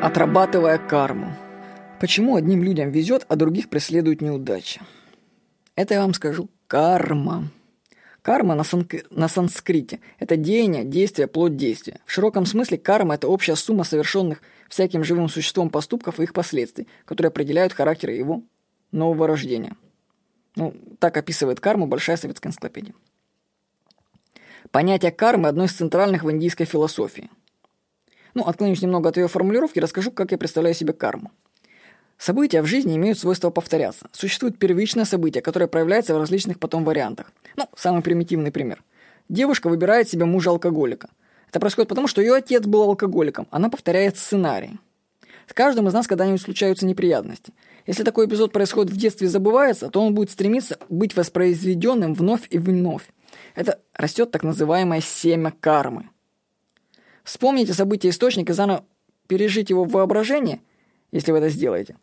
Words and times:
Отрабатывая 0.00 0.78
карму. 0.78 1.32
Почему 1.98 2.36
одним 2.36 2.62
людям 2.62 2.92
везет, 2.92 3.26
а 3.28 3.34
других 3.34 3.68
преследует 3.68 4.20
неудача? 4.20 4.82
Это 5.74 5.94
я 5.94 6.02
вам 6.02 6.14
скажу. 6.14 6.48
Карма. 6.68 7.50
Карма 8.22 8.54
на, 8.54 8.62
сан... 8.62 8.88
на 9.10 9.26
санскрите– 9.26 9.98
это 10.20 10.36
деяние, 10.36 10.84
действие, 10.84 11.26
плод 11.26 11.56
действия. 11.56 11.98
В 12.06 12.12
широком 12.12 12.46
смысле 12.46 12.78
карма– 12.78 13.14
это 13.16 13.26
общая 13.26 13.56
сумма 13.56 13.82
совершенных 13.82 14.40
всяким 14.68 15.02
живым 15.02 15.28
существом 15.28 15.68
поступков 15.68 16.20
и 16.20 16.22
их 16.22 16.32
последствий, 16.32 16.86
которые 17.04 17.30
определяют 17.30 17.72
характер 17.72 18.10
его 18.10 18.44
нового 18.92 19.26
рождения. 19.26 19.74
Ну, 20.54 20.74
так 21.00 21.16
описывает 21.16 21.58
карму 21.58 21.88
Большая 21.88 22.16
советская 22.16 22.50
энциклопедия. 22.52 22.94
Понятие 24.70 25.10
кармы– 25.10 25.48
одно 25.48 25.64
из 25.64 25.72
центральных 25.72 26.22
в 26.22 26.30
индийской 26.30 26.66
философии. 26.66 27.30
Ну, 28.38 28.44
отклонюсь 28.44 28.80
немного 28.82 29.08
от 29.08 29.16
ее 29.16 29.26
формулировки, 29.26 29.80
расскажу, 29.80 30.12
как 30.12 30.30
я 30.30 30.38
представляю 30.38 30.72
себе 30.72 30.92
карму. 30.92 31.32
События 32.18 32.62
в 32.62 32.66
жизни 32.66 32.94
имеют 32.94 33.18
свойство 33.18 33.50
повторяться. 33.50 34.06
Существует 34.12 34.60
первичное 34.60 35.04
событие, 35.04 35.42
которое 35.42 35.66
проявляется 35.66 36.14
в 36.14 36.18
различных 36.18 36.60
потом 36.60 36.84
вариантах. 36.84 37.32
Ну, 37.56 37.68
самый 37.76 38.00
примитивный 38.00 38.52
пример. 38.52 38.84
Девушка 39.28 39.68
выбирает 39.68 40.08
себе 40.08 40.24
мужа-алкоголика. 40.24 41.08
Это 41.48 41.58
происходит 41.58 41.88
потому, 41.88 42.06
что 42.06 42.22
ее 42.22 42.36
отец 42.36 42.64
был 42.64 42.82
алкоголиком. 42.82 43.48
Она 43.50 43.70
повторяет 43.70 44.16
сценарий. 44.16 44.78
С 45.48 45.52
каждым 45.52 45.88
из 45.88 45.92
нас 45.92 46.06
когда-нибудь 46.06 46.40
случаются 46.40 46.86
неприятности. 46.86 47.52
Если 47.88 48.04
такой 48.04 48.26
эпизод 48.26 48.52
происходит 48.52 48.92
в 48.92 48.96
детстве 48.96 49.26
и 49.26 49.30
забывается, 49.30 49.90
то 49.90 50.00
он 50.00 50.14
будет 50.14 50.30
стремиться 50.30 50.78
быть 50.88 51.16
воспроизведенным 51.16 52.14
вновь 52.14 52.46
и 52.50 52.58
вновь. 52.58 53.02
Это 53.56 53.80
растет 53.94 54.30
так 54.30 54.44
называемое 54.44 55.00
семя 55.00 55.52
кармы– 55.60 56.10
Вспомните 57.28 57.74
событие 57.74 58.08
источника 58.08 58.54
заново 58.54 58.86
пережить 59.26 59.68
его 59.68 59.84
в 59.84 59.90
воображении, 59.90 60.62
если 61.12 61.30
вы 61.30 61.38
это 61.38 61.50
сделаете, 61.50 61.98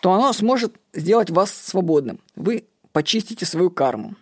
то 0.00 0.12
оно 0.12 0.32
сможет 0.32 0.76
сделать 0.92 1.28
вас 1.28 1.50
свободным. 1.50 2.20
Вы 2.36 2.66
почистите 2.92 3.44
свою 3.46 3.70
карму. 3.70 4.14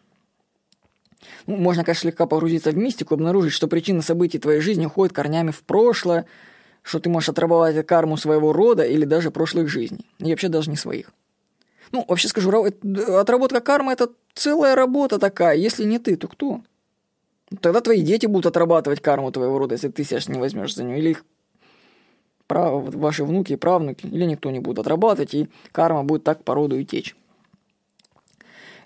Ну, 1.47 1.57
можно, 1.57 1.85
конечно, 1.85 2.09
слегка 2.09 2.25
погрузиться 2.25 2.71
в 2.71 2.79
мистику, 2.79 3.13
обнаружить, 3.13 3.53
что 3.53 3.69
причины 3.69 4.01
событий 4.01 4.39
твоей 4.39 4.61
жизни 4.61 4.87
уходят 4.87 5.15
корнями 5.15 5.51
в 5.51 5.63
прошлое, 5.65 6.25
что 6.81 6.99
ты 6.99 7.11
можешь 7.11 7.29
отрабатывать 7.29 7.87
карму 7.87 8.17
своего 8.17 8.55
рода 8.55 8.85
или 8.85 9.05
даже 9.05 9.31
прошлых 9.31 9.69
жизней. 9.69 10.07
И 10.19 10.31
вообще 10.31 10.49
даже 10.49 10.71
не 10.71 10.77
своих. 10.77 11.11
Ну, 11.93 12.07
вообще 12.09 12.29
скажу, 12.29 12.51
отработка 13.19 13.61
кармы– 13.61 13.93
это 13.95 14.09
целая 14.33 14.75
работа 14.75 15.19
такая. 15.19 15.59
Если 15.59 15.85
не 15.85 15.99
ты, 15.99 16.17
то 16.17 16.27
кто? 16.27 16.63
Тогда 17.61 17.81
твои 17.81 18.03
дети 18.03 18.27
будут 18.27 18.47
отрабатывать 18.47 19.01
карму 19.01 19.33
твоего 19.33 19.59
рода, 19.59 19.75
если 19.75 19.89
ты 19.89 20.05
себя 20.05 20.21
не 20.29 20.39
возьмешь 20.39 20.75
за 20.75 20.85
нее. 20.85 20.99
Или 20.99 21.11
их 21.11 21.25
прав... 22.47 22.95
ваши 22.95 23.25
внуки 23.25 23.55
и 23.55 23.57
правнуки, 23.57 24.07
или 24.07 24.25
никто 24.25 24.51
не 24.51 24.61
будет 24.61 24.81
отрабатывать, 24.81 25.35
и 25.35 25.49
карма 25.73 26.05
будет 26.05 26.25
так 26.25 26.45
по 26.45 26.55
роду 26.55 26.79
и 26.79 26.85
течь. 26.85 27.17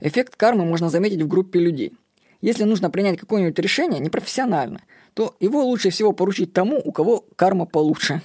Эффект 0.01 0.37
кармы 0.37 0.65
можно 0.65 0.91
заметить 0.91 1.23
в 1.23 1.29
группе 1.29 1.61
людей. 1.61 1.93
Если 2.41 2.65
нужно 2.65 2.91
принять 2.91 3.19
какое-нибудь 3.19 3.59
решение 3.59 4.01
непрофессионально, 4.01 4.83
то 5.15 5.37
его 5.39 5.65
лучше 5.65 5.91
всего 5.91 6.13
поручить 6.13 6.53
тому, 6.53 6.81
у 6.85 6.91
кого 6.91 7.25
карма 7.37 7.67
получше. 7.67 8.21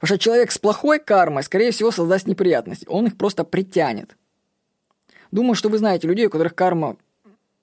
Потому 0.00 0.06
что 0.06 0.18
человек 0.18 0.50
с 0.50 0.58
плохой 0.58 0.98
кармой, 0.98 1.42
скорее 1.42 1.70
всего, 1.70 1.90
создаст 1.90 2.26
неприятности. 2.26 2.86
Он 2.88 3.06
их 3.06 3.16
просто 3.16 3.44
притянет. 3.44 4.16
Думаю, 5.30 5.54
что 5.54 5.68
вы 5.68 5.78
знаете 5.78 6.08
людей, 6.08 6.26
у 6.26 6.30
которых 6.30 6.54
карма 6.54 6.96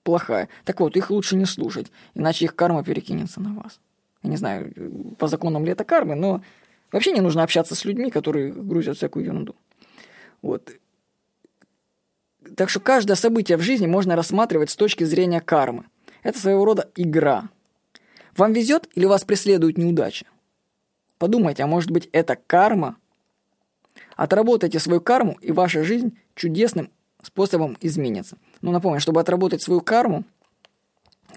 плохая. 0.06 0.48
Так 0.64 0.80
вот, 0.80 0.96
их 0.96 1.10
лучше 1.10 1.36
не 1.36 1.46
слушать, 1.46 1.90
иначе 2.14 2.44
их 2.44 2.54
карма 2.54 2.84
перекинется 2.84 3.40
на 3.40 3.52
вас. 3.54 3.80
Я 4.22 4.30
не 4.30 4.36
знаю, 4.36 4.72
по 5.18 5.26
законам 5.26 5.64
ли 5.64 5.72
это 5.72 5.84
кармы, 5.84 6.14
но 6.14 6.42
вообще 6.92 7.10
не 7.12 7.20
нужно 7.20 7.42
общаться 7.42 7.74
с 7.74 7.84
людьми, 7.84 8.10
которые 8.10 8.52
грузят 8.52 8.96
всякую 8.96 9.24
ерунду. 9.26 9.56
Вот. 10.42 10.70
Так 12.56 12.70
что 12.70 12.78
каждое 12.78 13.16
событие 13.16 13.58
в 13.58 13.62
жизни 13.62 13.88
можно 13.88 14.14
рассматривать 14.14 14.70
с 14.70 14.76
точки 14.76 15.02
зрения 15.02 15.40
кармы. 15.40 15.86
Это 16.22 16.38
своего 16.38 16.64
рода 16.64 16.88
игра. 16.94 17.48
Вам 18.36 18.52
везет 18.52 18.88
или 18.94 19.06
вас 19.06 19.24
преследует 19.24 19.76
неудача? 19.76 20.26
Подумайте, 21.18 21.64
а 21.64 21.66
может 21.66 21.90
быть 21.90 22.08
это 22.12 22.36
карма? 22.36 22.96
Отработайте 24.14 24.78
свою 24.78 25.00
карму, 25.00 25.36
и 25.40 25.50
ваша 25.50 25.82
жизнь 25.82 26.16
чудесным 26.36 26.90
способом 27.22 27.76
изменится. 27.80 28.36
Но 28.62 28.72
напомню, 28.72 29.00
чтобы 29.00 29.20
отработать 29.20 29.62
свою 29.62 29.80
карму, 29.80 30.24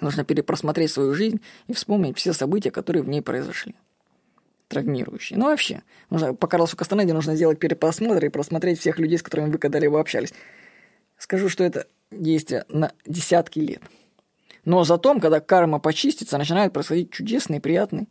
нужно 0.01 0.23
перепросмотреть 0.23 0.91
свою 0.91 1.13
жизнь 1.13 1.41
и 1.67 1.73
вспомнить 1.73 2.17
все 2.17 2.33
события, 2.33 2.71
которые 2.71 3.03
в 3.03 3.09
ней 3.09 3.21
произошли. 3.21 3.75
Травмирующие. 4.67 5.37
Ну 5.39 5.45
вообще, 5.45 5.81
нужно, 6.09 6.35
по 6.35 6.47
Карлосу 6.47 6.77
Кастанеде 6.77 7.13
нужно 7.13 7.35
сделать 7.35 7.59
перепросмотр 7.59 8.23
и 8.25 8.29
просмотреть 8.29 8.79
всех 8.79 8.99
людей, 8.99 9.17
с 9.17 9.23
которыми 9.23 9.49
вы 9.49 9.57
когда-либо 9.57 9.99
общались. 9.99 10.33
Скажу, 11.17 11.49
что 11.49 11.63
это 11.63 11.87
действие 12.11 12.65
на 12.69 12.91
десятки 13.05 13.59
лет. 13.59 13.81
Но 14.65 14.83
затем, 14.83 15.19
когда 15.19 15.39
карма 15.39 15.79
почистится, 15.79 16.37
начинают 16.37 16.73
происходить 16.73 17.11
чудесные, 17.11 17.59
приятные 17.59 18.07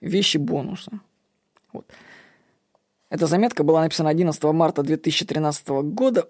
вещи 0.00 0.38
бонуса. 0.38 1.00
Вот. 1.72 1.86
Эта 3.10 3.26
заметка 3.26 3.62
была 3.62 3.82
написана 3.82 4.10
11 4.10 4.42
марта 4.44 4.82
2013 4.82 5.68
года 5.68 6.28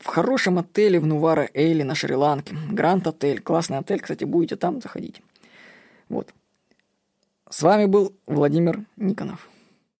в 0.00 0.06
хорошем 0.06 0.58
отеле 0.58 0.98
в 0.98 1.06
Нувара 1.06 1.48
Эйли 1.54 1.82
на 1.82 1.94
Шри-Ланке. 1.94 2.56
Гранд 2.70 3.06
Отель. 3.06 3.40
Классный 3.40 3.78
отель, 3.78 4.00
кстати, 4.00 4.24
будете 4.24 4.56
там, 4.56 4.80
заходите. 4.80 5.22
Вот. 6.08 6.32
С 7.48 7.62
вами 7.62 7.84
был 7.84 8.14
Владимир 8.26 8.84
Никонов. 8.96 9.48